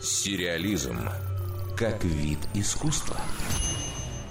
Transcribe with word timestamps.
Сериализм 0.00 0.98
как 1.76 2.04
вид 2.04 2.38
искусства. 2.54 3.16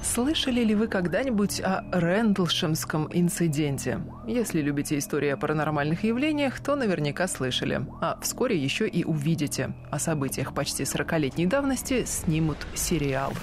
Слышали 0.04 0.62
ли 0.62 0.76
вы 0.76 0.88
когда-нибудь 0.88 1.62
о 1.62 1.84
Рэндлшемском 1.92 3.09
инциденте? 3.13 4.02
Если 4.28 4.62
любите 4.62 4.97
истории 4.97 5.29
о 5.29 5.38
паранормальных 5.38 6.04
явлениях, 6.04 6.59
то 6.59 6.75
наверняка 6.75 7.28
слышали. 7.28 7.86
А 8.02 8.20
вскоре 8.21 8.57
еще 8.57 8.88
и 8.88 9.04
увидите. 9.04 9.73
О 9.89 9.99
событиях 9.99 10.54
почти 10.54 10.84
40-летней 10.84 11.45
давности 11.45 12.04
снимут 12.05 12.57
сериал. 12.73 13.34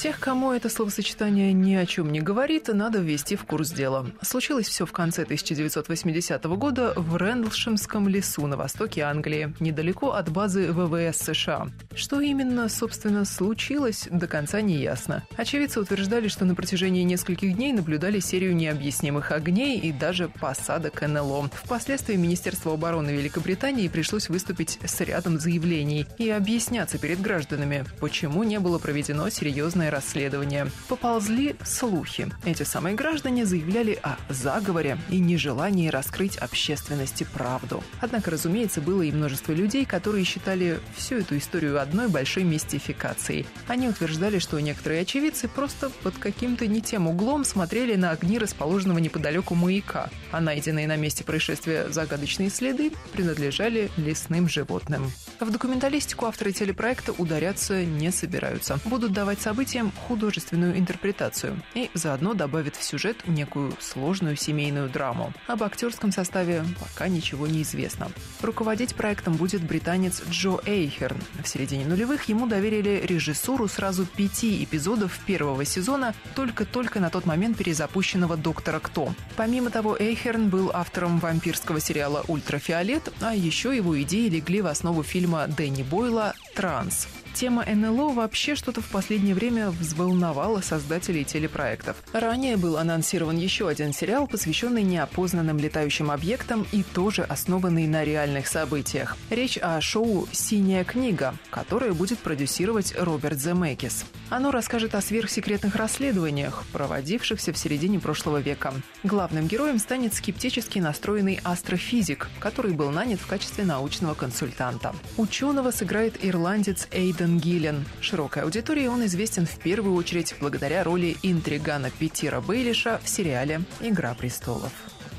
Тех, 0.00 0.18
кому 0.18 0.52
это 0.52 0.70
словосочетание 0.70 1.52
ни 1.52 1.74
о 1.74 1.84
чем 1.84 2.10
не 2.10 2.22
говорит, 2.22 2.68
надо 2.68 3.00
ввести 3.00 3.36
в 3.36 3.44
курс 3.44 3.70
дела. 3.70 4.06
Случилось 4.22 4.66
все 4.66 4.86
в 4.86 4.92
конце 4.92 5.24
1980 5.24 6.42
года 6.56 6.94
в 6.96 7.16
Рэндлшемском 7.16 8.08
лесу 8.08 8.46
на 8.46 8.56
востоке 8.56 9.02
Англии, 9.02 9.54
недалеко 9.60 10.12
от 10.12 10.30
базы 10.30 10.72
ВВС 10.72 11.18
США. 11.18 11.68
Что 11.94 12.22
именно, 12.22 12.70
собственно, 12.70 13.26
случилось, 13.26 14.08
до 14.10 14.26
конца 14.26 14.62
не 14.62 14.78
ясно. 14.78 15.22
Очевидцы 15.36 15.78
утверждали, 15.78 16.28
что 16.28 16.46
на 16.46 16.54
протяжении 16.54 17.02
нескольких 17.02 17.54
дней 17.54 17.74
наблюдали 17.74 18.20
серию 18.20 18.56
необъяснимых 18.56 19.32
огней 19.32 19.78
и 19.78 19.92
даже 19.92 20.30
посадок 20.30 21.02
НЛО. 21.06 21.50
Впоследствии 21.52 22.16
Министерство 22.16 22.72
обороны 22.72 23.10
Великобритании 23.10 23.88
пришлось 23.88 24.30
выступить 24.30 24.78
с 24.82 24.98
рядом 25.02 25.38
заявлений 25.38 26.06
и 26.16 26.30
объясняться 26.30 26.96
перед 26.96 27.20
гражданами, 27.20 27.84
почему 28.00 28.44
не 28.44 28.58
было 28.60 28.78
проведено 28.78 29.28
серьезное 29.28 29.89
уголовное 29.90 30.00
расследование. 30.00 30.70
Поползли 30.88 31.56
слухи. 31.64 32.28
Эти 32.44 32.62
самые 32.62 32.94
граждане 32.94 33.44
заявляли 33.44 33.98
о 34.02 34.16
заговоре 34.28 34.98
и 35.10 35.18
нежелании 35.18 35.88
раскрыть 35.88 36.36
общественности 36.36 37.24
правду. 37.24 37.82
Однако, 38.00 38.30
разумеется, 38.30 38.80
было 38.80 39.02
и 39.02 39.12
множество 39.12 39.52
людей, 39.52 39.84
которые 39.84 40.24
считали 40.24 40.78
всю 40.96 41.16
эту 41.16 41.36
историю 41.36 41.80
одной 41.80 42.08
большой 42.08 42.44
мистификацией. 42.44 43.46
Они 43.68 43.88
утверждали, 43.88 44.38
что 44.38 44.60
некоторые 44.60 45.02
очевидцы 45.02 45.48
просто 45.48 45.90
под 46.02 46.16
каким-то 46.18 46.66
не 46.66 46.80
тем 46.80 47.08
углом 47.08 47.44
смотрели 47.44 47.96
на 47.96 48.10
огни 48.10 48.38
расположенного 48.38 48.98
неподалеку 48.98 49.54
маяка, 49.54 50.10
а 50.32 50.40
найденные 50.40 50.86
на 50.86 50.96
месте 50.96 51.24
происшествия 51.24 51.88
загадочные 51.90 52.50
следы 52.50 52.92
принадлежали 53.12 53.90
лесным 53.96 54.48
животным. 54.48 55.10
В 55.40 55.50
документалистику 55.50 56.26
авторы 56.26 56.52
телепроекта 56.52 57.12
ударяться 57.12 57.84
не 57.84 58.12
собираются. 58.12 58.78
Будут 58.84 59.12
давать 59.12 59.40
событиям 59.40 59.79
событиям 59.80 59.92
художественную 60.08 60.78
интерпретацию 60.78 61.60
и 61.74 61.90
заодно 61.94 62.34
добавит 62.34 62.76
в 62.76 62.82
сюжет 62.82 63.26
некую 63.26 63.72
сложную 63.80 64.36
семейную 64.36 64.88
драму. 64.88 65.32
Об 65.46 65.62
актерском 65.62 66.12
составе 66.12 66.64
пока 66.78 67.08
ничего 67.08 67.46
не 67.46 67.62
известно. 67.62 68.08
Руководить 68.42 68.94
проектом 68.94 69.34
будет 69.34 69.62
британец 69.62 70.22
Джо 70.30 70.58
Эйхерн. 70.66 71.18
В 71.42 71.48
середине 71.48 71.86
нулевых 71.86 72.24
ему 72.28 72.46
доверили 72.46 73.02
режиссуру 73.06 73.68
сразу 73.68 74.04
пяти 74.04 74.62
эпизодов 74.62 75.18
первого 75.26 75.64
сезона, 75.64 76.14
только-только 76.34 77.00
на 77.00 77.10
тот 77.10 77.26
момент 77.26 77.56
перезапущенного 77.56 78.36
«Доктора 78.36 78.80
Кто». 78.80 79.14
Помимо 79.36 79.70
того, 79.70 79.96
Эйхерн 79.98 80.48
был 80.48 80.70
автором 80.72 81.18
вампирского 81.18 81.80
сериала 81.80 82.24
«Ультрафиолет», 82.28 83.12
а 83.20 83.34
еще 83.34 83.74
его 83.74 84.00
идеи 84.02 84.28
легли 84.28 84.60
в 84.60 84.66
основу 84.66 85.02
фильма 85.02 85.46
Дэнни 85.46 85.82
Бойла 85.82 86.34
«Транс». 86.54 87.08
Тема 87.34 87.64
НЛО 87.64 88.12
вообще 88.12 88.54
что-то 88.54 88.80
в 88.80 88.88
последнее 88.88 89.34
время 89.34 89.70
взволновала 89.70 90.60
создателей 90.60 91.24
телепроектов. 91.24 91.96
Ранее 92.12 92.56
был 92.56 92.76
анонсирован 92.76 93.36
еще 93.36 93.68
один 93.68 93.92
сериал, 93.92 94.26
посвященный 94.26 94.82
неопознанным 94.82 95.58
летающим 95.58 96.10
объектам 96.10 96.66
и 96.72 96.82
тоже 96.82 97.22
основанный 97.22 97.86
на 97.86 98.04
реальных 98.04 98.46
событиях. 98.46 99.16
Речь 99.30 99.58
о 99.58 99.80
шоу 99.80 100.28
«Синяя 100.32 100.84
книга», 100.84 101.34
которое 101.50 101.92
будет 101.92 102.18
продюсировать 102.18 102.94
Роберт 102.98 103.38
Земекис. 103.38 104.04
Оно 104.28 104.50
расскажет 104.50 104.94
о 104.94 105.00
сверхсекретных 105.00 105.76
расследованиях, 105.76 106.64
проводившихся 106.72 107.52
в 107.52 107.58
середине 107.58 108.00
прошлого 108.00 108.38
века. 108.38 108.74
Главным 109.02 109.46
героем 109.46 109.78
станет 109.78 110.14
скептически 110.14 110.78
настроенный 110.78 111.40
астрофизик, 111.42 112.28
который 112.38 112.72
был 112.72 112.90
нанят 112.90 113.20
в 113.20 113.26
качестве 113.26 113.64
научного 113.64 114.14
консультанта. 114.14 114.94
Ученого 115.16 115.70
сыграет 115.70 116.22
ирландец 116.24 116.86
Эйд 116.90 117.19
Эйден 117.20 117.38
Гиллен. 117.38 117.84
Широкой 118.00 118.44
аудитории 118.44 118.86
он 118.86 119.04
известен 119.04 119.44
в 119.44 119.58
первую 119.58 119.94
очередь 119.94 120.34
благодаря 120.40 120.82
роли 120.84 121.16
интригана 121.22 121.90
Петира 121.90 122.40
Бейлиша 122.40 122.98
в 123.04 123.08
сериале 123.08 123.60
«Игра 123.80 124.14
престолов». 124.14 124.72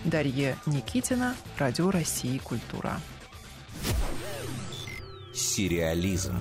Дарья 0.03 0.57
Никитина, 0.65 1.35
Радио 1.59 1.91
России 1.91 2.39
«Культура». 2.39 2.99
Сериализм. 5.33 6.37